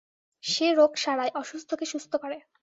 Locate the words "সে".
0.43-0.67